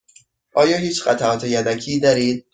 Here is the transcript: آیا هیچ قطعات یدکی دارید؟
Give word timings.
آیا 0.55 0.77
هیچ 0.77 1.03
قطعات 1.07 1.43
یدکی 1.43 1.99
دارید؟ 1.99 2.45